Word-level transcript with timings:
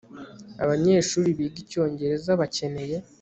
abanyeshuri 0.63 1.29
biga 1.37 1.57
icyongereza 1.63 2.31
bakeneye 2.39 2.95